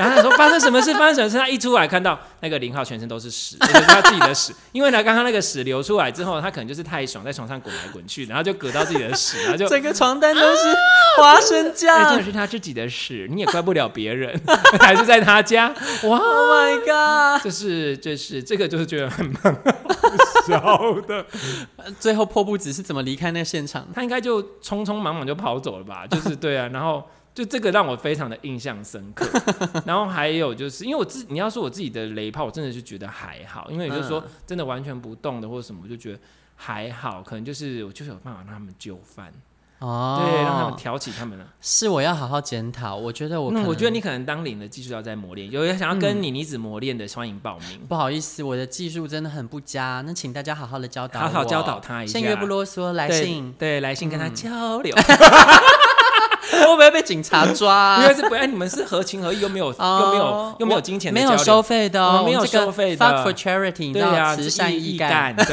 [0.00, 0.94] 然后他说发生什么事？
[0.94, 1.36] 发生什么事？
[1.36, 4.54] 他一出来看到那个林浩全身都是屎， 就是他自己的屎。
[4.72, 10.74] 因为呢，刚刚那个屎流出来之后，他可能就是太爽，在床上滚来滚去，然后就隔到自己的屎，然后就整个床单都是
[11.18, 11.98] 花生酱。
[12.02, 14.40] 那真的是他自己的屎，你也怪不了别人，
[14.80, 15.68] 还是在他家。
[16.04, 16.78] 哇，Oh my
[17.36, 17.44] god！
[17.44, 19.54] 就是就是这个就是觉得很棒
[20.46, 21.26] 笑的。
[21.98, 23.86] 最后破布子是怎么离开那个现场？
[23.94, 26.06] 他应该就匆匆忙忙就跑走了吧？
[26.10, 27.04] 就是对啊，然后。
[27.40, 29.26] 就这个让我非常的印象深刻，
[29.86, 36.18] 然后还有就是因为我自你要说我自己的雷炮，我真的是觉得还好，因为也就是说真的完全不动的或者什么，我就觉得
[36.54, 39.32] 还好，可能就是我就是有办法让他们就范
[39.78, 41.46] 哦，对，让他们挑起他们了。
[41.62, 47.80] 是我要好好检讨，我觉得我，嗯，我觉得你可能当领的技术要再磨练，有人想要跟你妮子磨练的，欢迎报名。
[47.88, 52.18] 不好意思，我的技术真的很不佳，那请大家好好的教导，好好教导他一下。
[52.18, 54.94] 先约不啰嗦，来信对，对来信跟他交流。
[56.66, 58.02] 会不会被警察抓、啊？
[58.02, 63.04] 因为是不，哎，你们是合情合意，又没有，又没有，又没有金钱没有收费的、哦，没有收费的。
[63.04, 65.34] Fuck for charity，对呀、啊，慈善义干。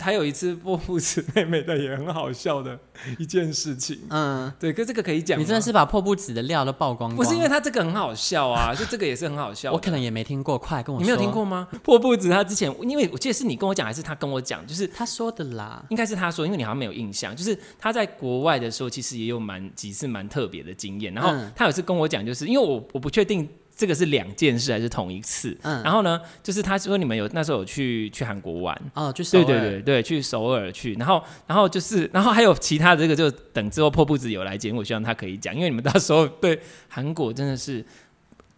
[0.00, 0.04] 对。
[0.04, 2.78] 还有一次破布子妹妹的也很好笑的
[3.18, 3.98] 一件事情。
[4.08, 5.38] 嗯，对，可这个可以讲。
[5.38, 7.16] 你真的是把破布子的料都曝光光。
[7.16, 9.70] 不是因为他这个很好笑啊，就这个也是很好笑。
[9.72, 11.04] 我可能也没听过，快跟我说。
[11.04, 11.68] 你没有听过吗？
[11.82, 15.84] 破布子他之前，因为我记得是你跟我讲，还是他跟我讲，就是他说的啦。
[15.90, 17.36] 应该是他说，因为你好像没有印象。
[17.36, 21.12] 就是他在国外的时候，其实也有蛮几次蛮特别的经验。
[21.12, 23.48] 然后他有次跟我讲，就是因为我我不确定。
[23.80, 25.56] 这个是两件事还是同一次？
[25.62, 37.82] 嗯，然后呢，就是他说你们有那时候有去去韩国玩哦，去首尔，对对对对，去首尔去，然后然后就是然后还有其他的这个，就等之后破布子有来节目，我希望他可以讲，因为你们到时候对韩国真的是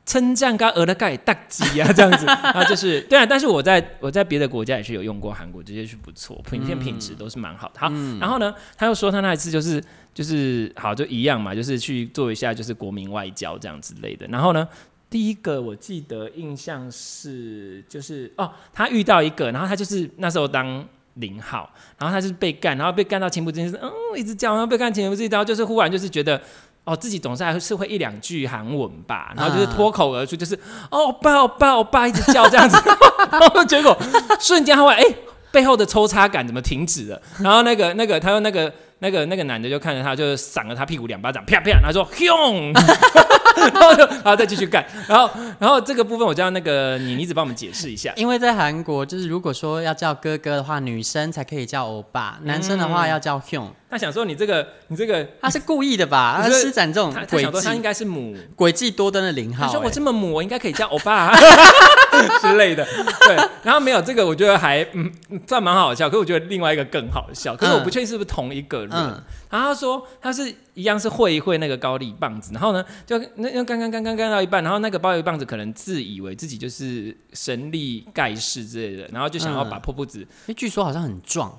[0.05, 7.79] 称赞跟俄的盖大吉啊，这样子啊， 就是对啊，但是我在我在别的国家也是有用过韩国，这些是不错，品片品质都是蛮好的。
[7.79, 9.81] 好，嗯、然后呢，他又说他那一次就是
[10.13, 14.67] 就是好就一样嘛，就是去做一下就是国民外交这样之类的，然后呢。
[15.13, 20.83] 第一个我记得印象是，就是哦，他遇到一个，然后他就是那时候当
[21.17, 26.41] 零号，然后他就是被干，然后被干到情不自禁，嗯，一直叫，然后被干情不自禁，然后就是忽然就是觉得
[26.85, 30.61] 哦，自己总是还是会一两句韩文吧，然后就是脱口而出，就是、嗯、
[30.93, 32.79] 哦，爸，哦爸，哦爸，一直叫这样子，
[33.31, 33.95] 然后结果
[34.41, 35.17] 瞬间他会哎、欸，
[35.51, 37.21] 背后的抽插感怎么停止了？
[37.41, 38.73] 然后那个那个他说那个。
[39.03, 53.69] 那个那个男的就看着他，就赏了他屁股两巴掌，啪啪，他说轰，然后就 然后再继续干，然后然后这个部分我叫那个你妮子帮我们解释一下，因为在韩国就是如果说要叫哥哥的话，女生才可以叫欧巴，男生的话要叫凶。
[53.93, 56.41] 他想说你这个你这个他是故意的吧？
[56.43, 59.67] 他施展这种诡计，他应该是母诡计多端的零号。
[59.67, 61.31] 他说我这么母，我应该可以叫欧巴
[62.41, 62.83] 之类的。
[63.27, 65.13] 对，然后没有这个，我觉得还嗯
[65.47, 68.89] 算蛮好笑，可是我觉得另外一个更好笑，可是我不确定是不是同一个人。
[68.95, 81.55] 嗯然后他说他是一样是会一会那个高丽棒子，然后呢就那那刚刚刚刚干到一半，然后那个高丽棒子可能自以为自己就是神力盖世之类的，然后就想要把破布子，因为据说好像很壮，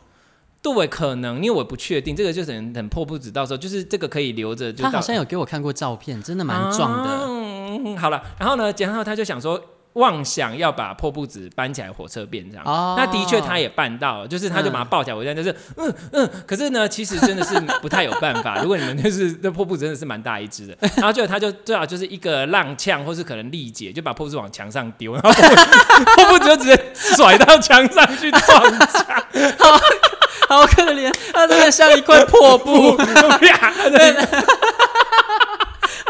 [0.64, 4.74] 对，可能因为我不确定，这个就很很迫不及待时候就是这个可以留着。
[4.74, 7.28] 就他好像有给我看过照片，真的蛮壮的。
[7.28, 9.62] 嗯，好了，然后呢，简浩他就想说。
[9.94, 15.94] 妄想要把破布子搬起来火车变这样，哦、那的确他也办到了，就是他就把它抱起来，我现在就是嗯。
[16.12, 18.60] 嗯，可是呢，其实真的是不太有办法。
[18.64, 29.06] 如果你们就是那破布真的是蛮大一只的，然后就他就最好就是一个踉跄，或是可能力竭，就把破布子往墙上丢，然后破布子就直接甩到墙上去撞墙，
[29.60, 29.80] 好
[30.48, 32.98] 好可怜，他真的像一块破布。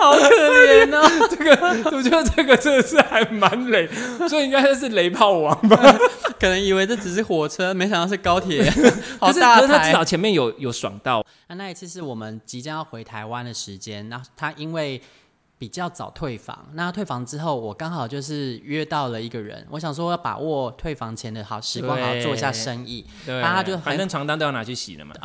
[0.04, 1.52] 好可怜哦， 这个
[1.98, 3.88] 我觉得这个真的是还蛮雷，
[4.28, 5.78] 所以应该是雷炮王吧？
[6.40, 8.70] 可能以为这只是火车，没想到是高铁，
[9.20, 9.62] 好大台。
[9.62, 11.26] 可是他至少前面有有爽到。
[11.48, 15.02] 那那一次是我们即将要回台湾的时间，那他因为
[15.58, 23.06] 比较早退房，那退房之后，我刚好就是约到了一个人，我想说要把握退房前的好时光，好好做一下生意。
[23.26, 25.16] 对，他就反正床单都要拿去洗了嘛。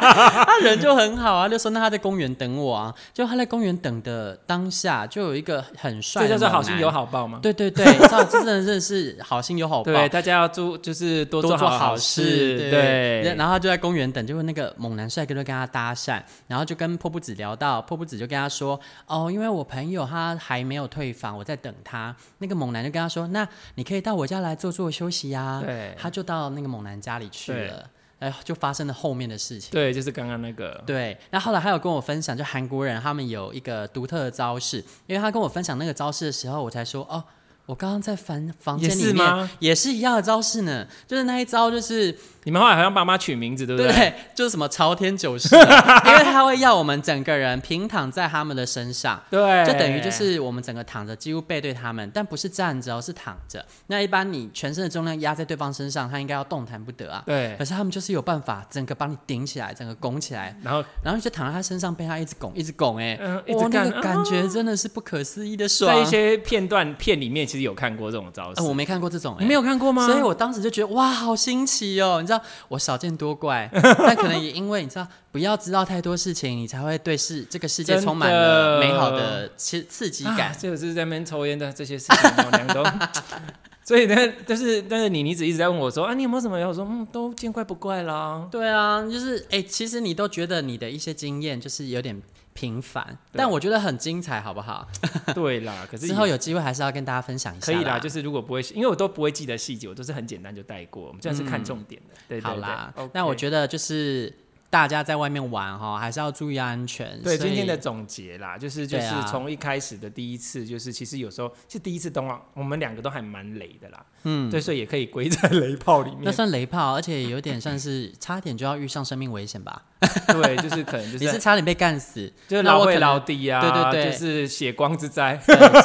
[0.46, 2.94] 他人就很好啊，就说那他在公园等我啊。
[3.12, 7.40] 就他在公园等的当下，就有一个很帅的，这叫做好心有好报吗？
[7.42, 9.84] 对对对， 这真的真的是好心有好报。
[9.84, 12.70] 对，大家要做就是多做好好事。
[12.70, 27.84] 对，然后他就在公园等，就那个猛男帅哥就跟他搭讪，然后就跟破布子聊到，破布子就跟他说：“哦，因为我朋友他还没有退房，我在等他。”那个猛男就跟他说：“那你可以到我家来坐坐休息呀。”对，他就到那个猛男家里去了。
[28.18, 29.70] 哎，就发生了后面的事情。
[29.70, 30.82] 对，就是刚刚那个。
[30.86, 37.22] 对，那后来还有跟我分享，就韩国人他们有一个独特的招式，因为他跟我分享那个招式的时候，我才说哦。
[37.66, 39.50] 我刚刚在房房间里面也是？
[39.58, 42.10] 也是一样的招式呢，就是那一招，就是
[42.48, 43.92] 你们后来好像帮妈取名字，对不对？
[43.92, 45.54] 对，就是什么朝天九式，
[46.06, 53.62] 因为他会要我们整个人平躺在他们的身上，对，就等于就是我们整个躺着，几乎背对他们，但不是站着，是躺着。
[53.88, 57.22] 那一般你全身的重量压在对方身上，他应该要动弹不得啊。
[57.26, 65.94] 对，可是他们就是有办法，整个帮你顶起来，整个拱起来，然后然后你就躺在他身上，被他一直拱，一直拱，哎，嗯，哇，那个感觉真的是不可思议的爽。
[65.94, 70.06] 在一些片段片里面，其实有看过这种招式，我没看过这种，你没有看过吗？
[70.06, 72.22] 所以我当时就觉得哇，好新奇哦！
[72.22, 72.37] 你知道，
[72.68, 80.56] 我少见多怪， 但可能也因为你知道，不要知道太多事情，你才会对世这个世界充满了美好的刺刺激感。
[80.58, 82.84] 就 是在那边抽烟的这些事情，两个都。
[83.84, 84.14] 所以呢，
[84.46, 86.58] 但是但是你妮子一直在问我说啊，你有没有什么？
[86.66, 88.46] 我说嗯，都见怪不怪啦。
[88.50, 92.20] 对啊，就是哎，其实你都觉得你的一些经验就是有点。
[92.58, 94.88] 平凡，但我觉得很精彩，好不好？
[95.32, 97.66] 对啦， 可是之后有机会还是要跟大家分享一下。
[97.66, 101.04] 可以啦，就是如果不会，因为我都不会记得细节，我都是很简单就带过。
[101.04, 102.16] 我们这样是看重点的。
[102.28, 104.34] 对，好啦，那我觉得就是。
[104.70, 107.18] 大家在外面玩哈，还是要注意安全。
[107.22, 114.04] 对，今天的总结啦，就是就是从一开始的第一次，就是其实有时候是第一次冬奥，我们两个都还蛮雷的啦。
[114.24, 116.20] 嗯，对，所以也可以归在雷炮里面。
[116.22, 119.82] 那算雷炮，而且有点算是差点就要遇上生命危险吧？
[120.26, 125.36] 对，就是可能就是 你是差点被干死，就是老会老弟啊，对对对，就是血光之灾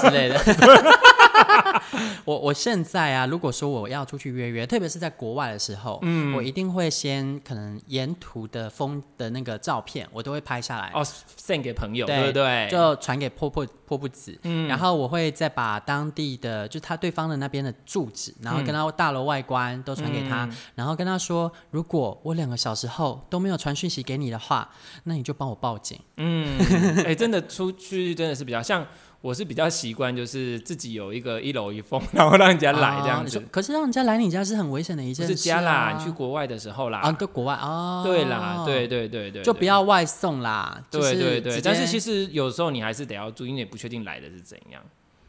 [0.02, 0.38] 之类的。
[2.26, 11.04] 我我现在啊，如果说我要出去约约，特别是在国外的时候，嗯，我一定会先可能沿途的风的那个照片，我都会拍下来哦
[11.38, 12.68] ，send 给朋友，对，对不对？
[12.72, 24.70] 就传给破破破布子，嗯，然后我会再把当地的就他对方的那边的住址，然后跟他大楼外观都传给他，嗯，然后跟他说，如果我两个小时后都没有传讯息给你的话，
[25.04, 26.00] 那你就帮我报警。
[26.18, 26.58] 嗯，
[27.00, 28.86] 哎、欸，真的出去真的是比较像。
[29.24, 33.42] 我是比较习惯，就是自己有一个一楼一封，然后让人家来这样子。
[33.50, 35.34] 可是让人家来你家是很危险的一件事。
[35.34, 37.00] 是家啦，你去国外的时候啦。
[37.00, 38.04] 啊，对，国外啊。
[38.04, 39.42] 对啦，对对对对。
[39.42, 40.84] 就不要外送啦。
[40.92, 41.62] 对对对。
[41.62, 44.82] 但是其实有时候你还是得要注意，因为不确定来的是怎样。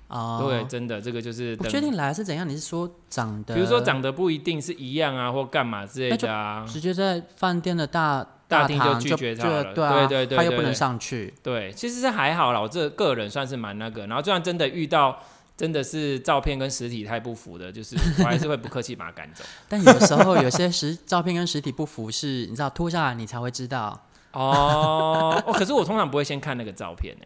[0.08, 0.40] 哦。
[0.42, 1.54] 对，真的这个就是。
[1.54, 2.48] 不确定来是怎样？
[2.48, 3.54] 你是说长得？
[3.54, 6.66] 比如说长得不一定是一样啊，或干嘛之类的啊。
[6.66, 8.26] 直接在饭店的大。
[8.46, 11.32] 大厅就拒绝他了，对、啊、对对对，他又不能上去。
[11.42, 14.06] 对，其实是还好啦，我这个人算是蛮那个。
[14.06, 15.18] 然后就算真的遇到
[15.56, 19.44] 真的是照片跟实体太不符的，就是 我还是会不客气把他赶走。
[19.68, 24.06] 但有时候有些实照片跟实体不符，是你知道脱下来你才会知道。
[24.32, 27.24] 哦哦，可是我通常不会先看那个照片呢，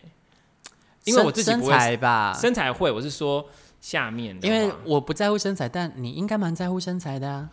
[1.05, 3.49] 因为我自己不会身材吧，身材会，我是说
[3.81, 7.49] 下面的，因为我不在乎身材，但你应该蛮在乎身材的啊。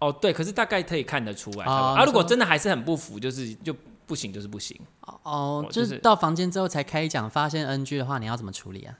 [0.00, 1.64] 哦，对，可是大概可以看得出来。
[1.66, 3.74] 哦、啊，如果真的还是很不服，就是就
[4.06, 4.78] 不行，就是不行。
[5.22, 8.94] 哦，就是到房间之后才开讲，发现 NG 的话，你要怎么处理啊？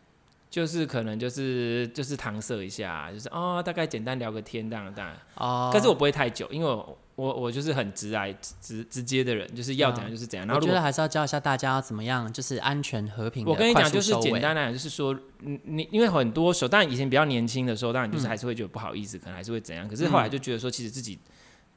[0.51, 5.71] 就是可能就是就是搪塞一下，就是哦，大概简单聊个天这样，这样哦。
[5.73, 10.47] 但是我不会太久，因为我我我就是很直来直直接的人，就是要怎样就是怎样。
[10.47, 13.45] 然后我觉得还是要教一下大家要怎么样，就是安全和平。
[13.45, 19.89] 我跟你讲，就是简单来讲，就是说，你你因为很多时候，当然以前比较年轻的时候，当然就是还是会觉得不好意思，嗯、可能还是会怎样。
[19.89, 21.19] 可是后来就觉得说，其实自己。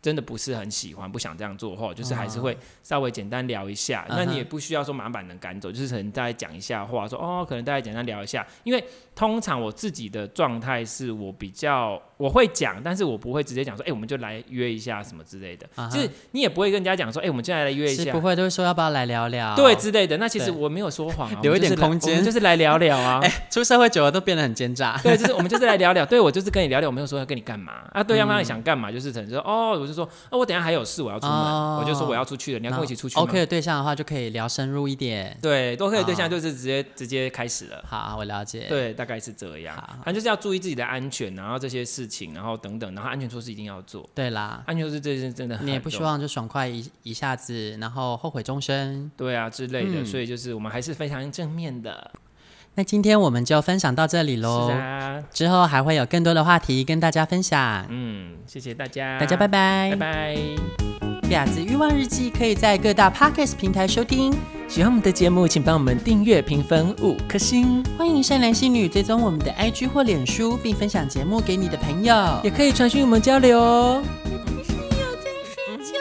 [0.04, 4.04] 真的不是很喜欢，不想这样做的话，就是还是会稍微简单聊一下。
[4.10, 4.16] Uh.
[4.18, 8.44] 那你也不需要说马上把人赶走，就是可能大家讲一下话，说哦，可能大家简单聊一下。
[8.64, 8.84] 因为
[9.22, 15.68] 通常我自己的状态是我比较我会讲，但是我不会直接讲说，哎、欸，我们就来约一下什么之类的。
[15.76, 15.94] Uh -huh.
[15.94, 20.18] 就是你也不会跟人家讲说，哎、欸，我们现在来约一下，不会，都会说要不要来聊聊，对之类的。
[20.18, 23.20] 那其实我没有说谎啊，留一点空间，就是来聊聊啊。
[23.24, 25.00] 哎、欸，出社会久了都变得很奸诈。
[25.04, 26.04] 对，就是我们就是来聊聊。
[26.04, 28.04] 对，我就是跟你聊聊，我没有说要跟你干嘛啊。
[28.04, 28.92] 对方那你想干嘛？
[28.92, 36.86] 就是可能说哦，我就说哦，我等下还有事，我要出门，oh, 我就说我要出去了，你要跟我一起出去吗？OK 的对象的话就可以聊深入一点，对，都可以对象就是直接、oh.
[36.96, 37.84] 直接开始了。
[37.88, 38.66] 好，我了解。
[38.70, 39.76] 对，大概是这样。
[40.04, 44.10] 反正就是要注意自己的安全，然后这些事情，然后等等，然后安全措施一定要做。
[44.14, 49.12] 对啦，安全措施这些真的很，你也不希望就爽快一一下子，然后后悔终身。
[49.18, 50.06] 对啊，之类的、嗯。
[50.06, 52.12] 所以就是我们还是非常正面的。
[52.76, 54.70] 那今天我们就分享到这里喽。
[54.70, 57.86] 是啊，之后还会有更多的话题跟大家分享。
[57.90, 60.38] 嗯，谢谢大家，大家拜拜，拜拜。
[61.30, 64.61] 婊子欲望日记可以在各大 Podcast 平台收听。
[64.72, 67.84] 喜欢我们的节目，请帮我们订阅、评分五颗星。
[67.98, 74.02] 欢迎善良心女追踪我们的 IG 或脸书，并分享节目给你的朋友，也可以传讯我们交流哦。
[74.24, 76.00] 你是要在睡觉？